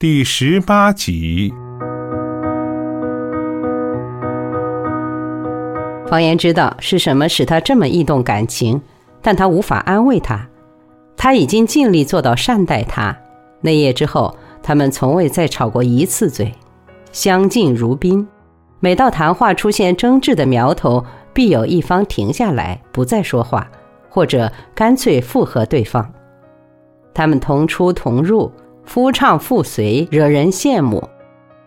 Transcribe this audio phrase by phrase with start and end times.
[0.00, 1.52] 第十八集。
[6.08, 8.80] 方言知道是什么使他这么异动感情，
[9.20, 10.48] 但他无法安慰他。
[11.18, 13.14] 他已经尽力做到善待他。
[13.60, 16.50] 那夜之后，他们从未再吵过一次嘴，
[17.12, 18.26] 相敬如宾。
[18.78, 21.04] 每到谈话出现争执的苗头，
[21.34, 23.70] 必有一方停下来，不再说话，
[24.08, 26.10] 或者干脆附和对方。
[27.12, 28.50] 他们同出同入。
[28.92, 31.08] 夫唱妇随，惹人羡慕。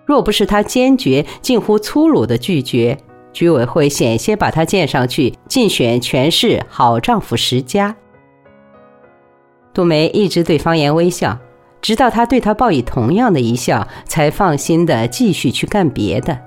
[0.05, 2.97] 若不是他坚决、近乎粗鲁的拒绝，
[3.31, 7.95] 居委会险些把他荐上去竞选全市好丈夫十佳。
[9.73, 11.39] 杜梅一直对方言微笑，
[11.81, 16.37] 直到他对他报以同样的一笑，才放心的继续去干别的。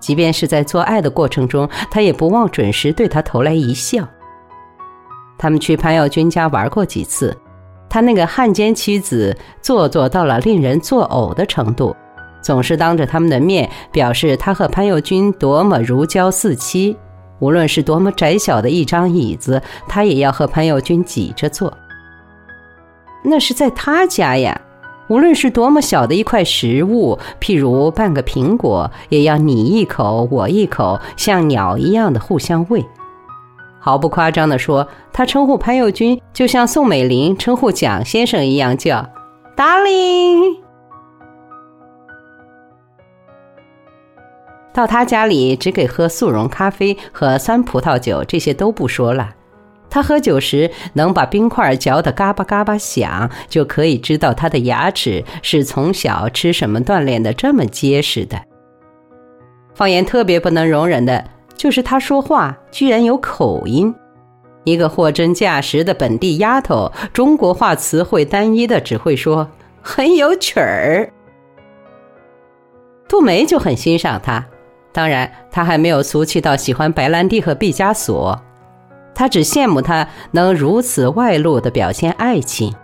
[0.00, 4.04] 即便是在做爱的过程中，他也不忘准时对他投来一笑。
[5.38, 7.36] 他们去潘耀军家玩过几次。
[7.94, 11.94] 他那个汉奸妻子做作到了令人作呕的程度，
[12.42, 16.96] 总是当着他们的面表示他和潘友军多么如胶似漆，
[17.38, 21.72] 无论是多么窄小的一张椅子，他也要和潘友军挤着坐。
[23.22, 24.60] 那是在他家呀，
[25.06, 32.84] 无论是多么小的一块食物，譬如半个苹果，也要你一口我一口，像鸟一样的互相喂。
[33.84, 39.06] 毫不夸张地说，他称呼潘友军就像宋美龄称呼蒋先生一样叫
[39.54, 40.56] “darling”。
[44.72, 49.34] 到他家里只给喝速溶咖啡和酸葡萄酒，这些都不说了。
[49.90, 58.40] 他喝酒时能把冰块嚼得嘎巴嘎巴响，就可以知道他的牙齿是从小吃什么锻炼的这么结实的。
[59.74, 61.22] 方言特别不能容忍的。
[61.56, 63.94] 就是他说话居然有口音，
[64.64, 69.48] 一个货真价实的本地丫头，中国话词汇单一的只会说
[69.80, 71.10] 很有曲儿。
[73.08, 74.44] 杜梅就很欣赏他，
[74.92, 78.38] 当然他还没有俗气到喜欢白兰地和毕加索，
[79.14, 82.74] 他只羡慕他能如此外露的表现爱情。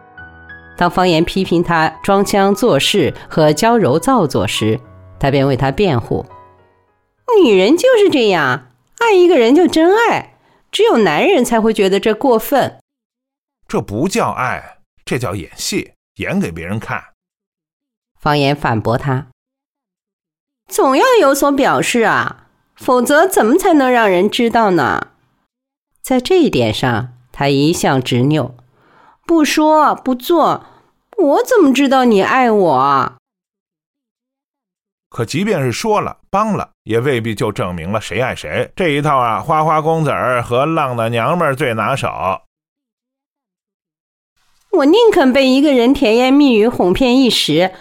[0.76, 4.78] 当方言批评他装腔作势和娇柔造作时，
[5.18, 6.24] 他便为他辩护。
[7.42, 10.36] 女人就是这样，爱一个人就真爱，
[10.70, 12.78] 只有男人才会觉得这过分。
[13.68, 17.02] 这不叫爱，这叫演戏，演给别人看。
[18.18, 19.28] 方言反驳他
[20.68, 25.08] ：“总要有所表示啊，否则怎么才能让人知道呢？”
[26.02, 28.54] 在这一点上，他一向执拗，
[29.26, 30.66] 不说不做，
[31.16, 33.19] 我怎么知道你爱我？
[35.10, 38.70] 可即便是说了、帮了，也未必就证明了谁爱谁。
[38.76, 42.08] 这一套啊，花花公子儿和浪的娘们儿最拿手。
[44.70, 47.72] 我宁肯被一个人甜言蜜语哄骗一时，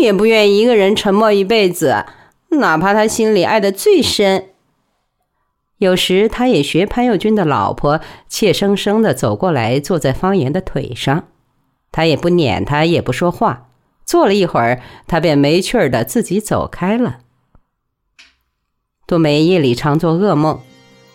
[0.00, 2.06] 也不愿一个人沉默一辈子，
[2.50, 4.50] 哪怕他心里爱的最深。
[5.78, 11.24] 有时，他也学潘友军的老婆，怯生生的走过来，坐在方言的腿上，
[11.90, 13.70] 他也不撵他，也不说话。
[14.06, 17.18] 坐了一会儿，他便没趣儿的自己走开了。
[19.06, 20.60] 杜梅夜里常做噩梦，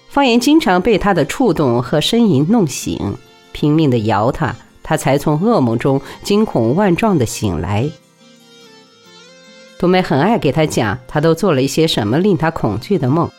[0.09, 3.15] 方言经常被他的触动和呻吟弄醒，
[3.53, 7.89] 拼命的摇他，他才从噩梦中惊恐万状的醒来。
[9.79, 13.31] 杜梅很爱给他讲，他都做了一些什么令他恐惧的梦，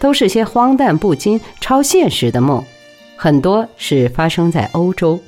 [0.00, 2.64] 都是些荒诞不经、超现实的梦，
[3.16, 5.20] 很多是发生在欧洲。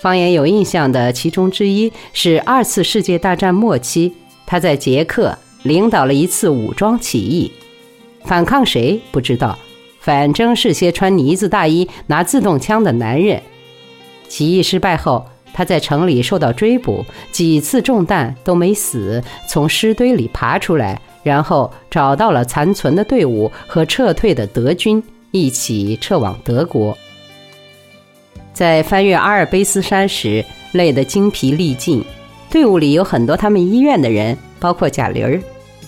[0.00, 4.12] 方言有印象的其中之一是二次世界大战末期，
[4.46, 7.50] 他在捷克领导了一次武装起义，
[8.24, 9.58] 反抗谁不知道，
[10.00, 13.42] 反正是些穿呢子大衣、拿自动枪的男人。
[14.28, 26.96] 起义失败后，他在城里受到追捕，几次中弹都没死，从尸堆里爬出来，然后找到了残存的队伍和撤退的德军，一起撤往德国。
[28.58, 32.04] 在翻越阿尔卑斯山时，累得精疲力尽。
[32.50, 35.40] 队伍里有很多他们医院的人，包括贾玲儿。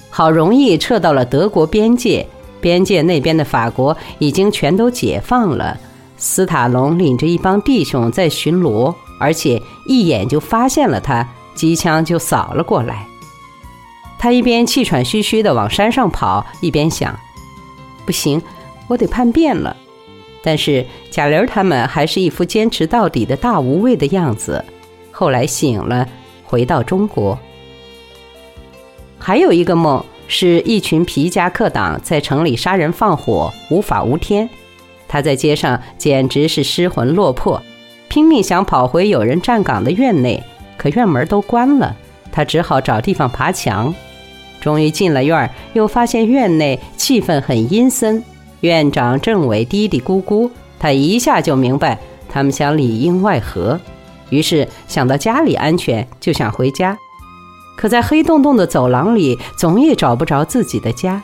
[0.08, 2.24] 好容易撤到了德国边界，
[2.60, 5.76] 边界那边的法国已经全都解放了。
[6.16, 13.04] 斯塔龙领着一帮弟兄在巡逻，而且一眼就发现了他，机枪就扫了过来。
[14.16, 17.18] 他一边气喘吁吁地往山上跑，一边想：
[18.06, 18.40] 不行，
[18.86, 19.76] 我得叛变了。
[20.42, 24.64] 但是贾玲他们还是一副坚持到底的大无畏的样子。
[25.10, 26.08] 后来醒了，
[26.44, 27.38] 回到中国。
[29.18, 34.48] 还有一个梦，是一群皮夹克党在城里杀人放火，无法无天。
[35.06, 37.60] 他在街上简直是失魂落魄，
[38.08, 40.42] 拼命想跑回有人站岗的院内，
[40.78, 41.94] 可院门都关了，
[42.32, 43.94] 他只好找地方爬墙。
[44.60, 48.22] 终于进了院儿，又发现院内气氛很阴森，
[48.60, 51.98] 院长、政委嘀嘀咕咕，他一下就明白
[52.28, 53.80] 他们想里应外合，
[54.28, 56.96] 于是想到家里安全，就想回家。
[57.76, 61.22] 可在黑洞洞的走廊里，总也找不着自己的家。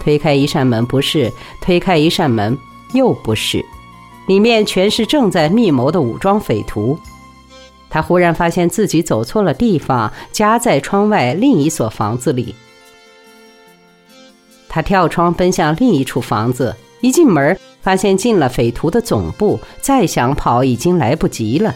[0.00, 1.32] 推开一扇门不是，
[1.62, 2.58] 推开一扇门
[2.92, 3.64] 又不是，
[4.26, 6.98] 里面全是正在密谋的武装匪徒。
[7.88, 12.54] 他忽然发现自己走错了地方，家在窗外另一所房子里。
[14.74, 21.72] 他跳窗奔向另一处房子，一进门发现进了匪徒的总部，再想跑已经来不及了。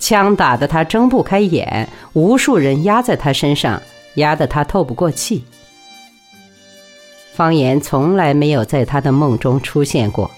[0.00, 3.82] 枪打得他睁不开眼，无数人压在他身上，
[4.14, 5.44] 压得他透不过气。
[7.34, 10.30] 方言从来没有在他的梦中出现过。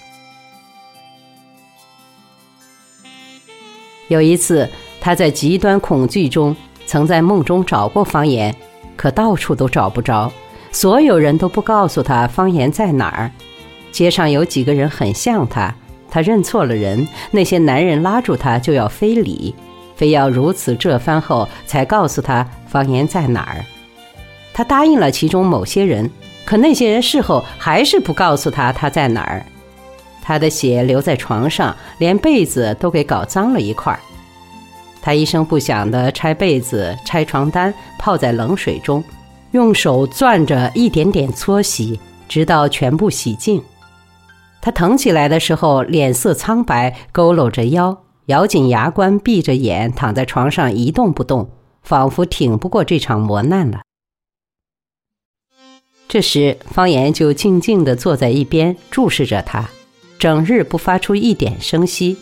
[4.09, 4.69] 有一次，
[5.01, 6.57] 他在极端恐惧中，
[6.87, 8.53] 曾在梦中找过方言，
[8.97, 10.33] 可到处都找不着，
[10.73, 13.31] 所有人都不告诉他方言在哪儿。
[13.93, 15.75] 街上有几个人很像他。
[16.13, 19.55] 他认错了人，那些男人拉住他就要非礼，
[19.95, 23.65] 非要如此这番后才告诉他方言在哪儿。
[24.53, 26.11] 他答应了其中某些人，
[26.45, 29.47] 可那些人事后还是不告诉他他在哪儿。
[30.21, 34.01] 他的血留在床上，连被子都给搞脏了一块儿。
[35.01, 39.03] 他一声不响地拆被子、拆床单，泡在冷水中，
[39.53, 41.99] 用手攥着一点点搓洗，
[42.29, 43.63] 直到全部洗净。
[44.61, 51.51] 他疼起来的时候，脸色苍白，佝偻着腰，咬紧牙关，闭着眼，躺在床上一动不动，
[51.83, 53.81] 仿佛挺不过这场磨难了。
[56.07, 59.71] 这时，方言就静静地坐在一边，注视着他，
[60.19, 62.19] 整日不发出一点声息。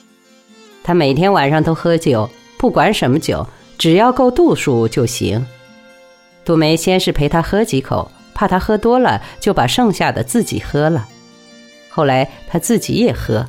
[0.85, 3.47] 他每天晚上都喝酒，不管什么酒，
[3.77, 5.45] 只要够度数就行。
[6.49, 11.07] 杜梅先是陪他喝几口，怕他喝多了，就把剩下的自己喝了。
[11.91, 13.47] 后来他自己也喝，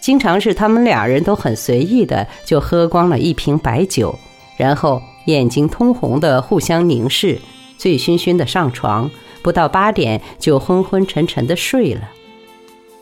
[0.00, 4.16] 经常是他们俩人都很随意的就喝光了一瓶白酒，
[4.56, 7.36] 然后眼睛通红的互相凝视，
[7.76, 9.10] 醉醺醺的上床，
[9.42, 12.02] 不到八点就昏昏沉沉的睡了，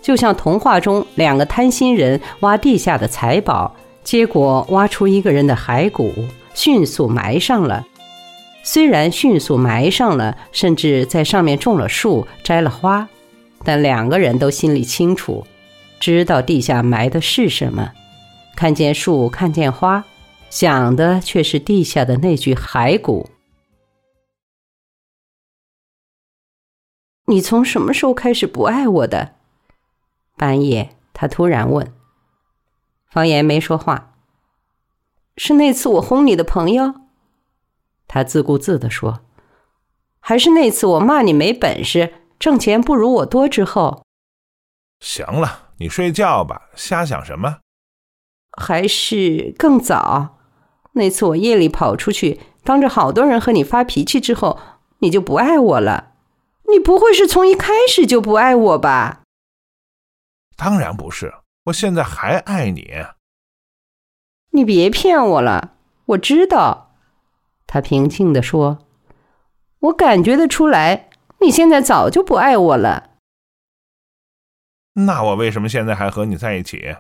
[0.01, 6.15] 就像童话中两个贪心人挖地下的财宝，结果挖出一个人的骸骨，
[6.55, 7.85] 迅速埋上了。
[8.63, 13.09] 虽然迅速埋上了，甚至在上面种了树，摘了花。
[13.65, 15.47] 但两个人都心里清楚，
[15.99, 17.93] 知道地下埋的是什么，
[18.55, 20.05] 看见树，看见花，
[20.49, 23.31] 想的却是地下的那具骸骨。
[27.27, 29.35] 你从什么时候开始不爱我的？
[30.37, 31.93] 半夜，他突然问。
[33.11, 34.15] 方言没说话。
[35.37, 36.95] 是那次我轰你的朋友？
[38.09, 39.21] 他自顾自的说。
[40.19, 42.15] 还是那次我骂你没本事？
[42.39, 44.05] 挣钱不如我多之后，
[45.01, 47.59] 行了，你睡觉吧，瞎想什么？
[48.57, 50.39] 还是更早？
[50.93, 54.61] 那次我夜里跑出去，当着好多人和你发脾气之后，
[55.01, 56.13] 你就不爱我了？
[56.71, 59.23] 你不会是从一开始就不爱我吧？
[60.57, 61.35] 当然不是，
[61.65, 63.05] 我现在还爱你。
[64.51, 65.75] 你别骗我了，
[66.07, 66.88] 我知道。
[67.69, 68.79] 他平静地说
[69.79, 71.05] ：“我感觉得出来。”
[71.41, 73.11] 你现在早就不爱我了，
[74.95, 76.97] 那我为什么现在还和你在一起？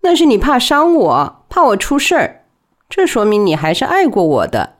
[0.00, 2.46] 那是你怕伤我，怕我出事儿，
[2.88, 4.78] 这说明你还是爱过我的。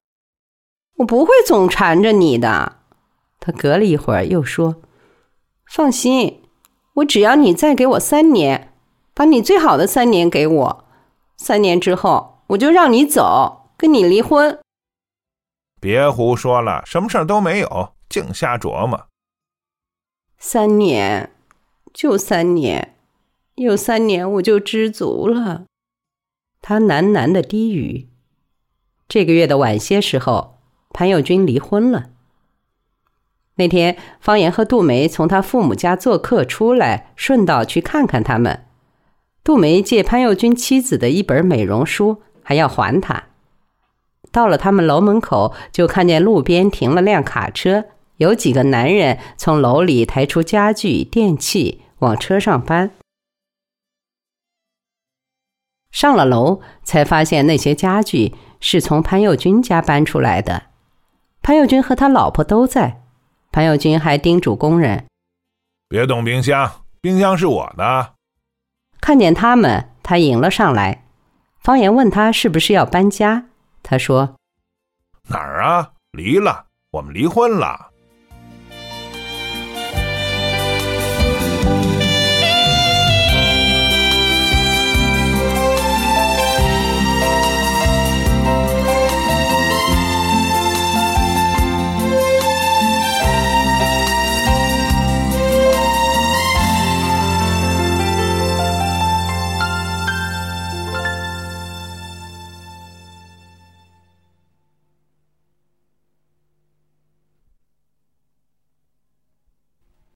[0.97, 2.79] 我不会总缠着你的。
[3.39, 4.77] 他隔了一会儿又说
[5.71, 6.43] ：“放心，
[6.95, 8.73] 我只要你再给我三年，
[9.13, 10.85] 把你最好的三年给我，
[11.37, 14.59] 三年之后我就让你走，跟你离婚。”
[15.81, 19.07] 别胡说了，什么事儿都没有，净瞎琢磨。
[20.37, 21.33] 三年，
[21.95, 22.97] 就三年，
[23.55, 25.65] 有三年我就知足了。
[26.61, 28.09] 他喃喃的低语。
[29.09, 30.59] 这个月的晚些时候，
[30.91, 32.11] 潘友军离婚了。
[33.55, 38.67] 那天，方言和杜梅从他父母家做客出来，顺道去看看他们。
[39.43, 43.28] 杜梅借潘友军妻子的一本美容书，还要还他。
[44.31, 52.91] 到了他们楼门口，就看见路边停了辆卡车，有几个男人从楼里抬出家具、电器往车上搬。
[55.91, 60.65] 上了楼，才发现那些家具是从潘佑军家搬出来的。
[61.43, 63.03] 潘佑军和他老婆都在。
[63.51, 65.07] 潘佑军还叮嘱工人
[65.89, 68.13] ：“别动冰箱，冰箱是我的。”
[69.01, 71.07] 看见他们，他迎了上来。
[71.59, 73.47] 方言问他是不是要搬家。
[73.91, 74.37] 他说
[75.29, 75.93] 哪儿啊？
[76.13, 77.88] 离了我们离婚了。